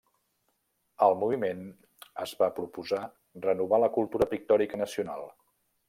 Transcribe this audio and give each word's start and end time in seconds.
El 1.07 1.17
moviment 1.23 1.61
es 2.25 2.33
va 2.41 2.49
proposar 2.61 3.05
renovar 3.47 3.83
la 3.85 3.93
cultura 3.99 4.33
pictòrica 4.35 4.85
nacional. 4.87 5.29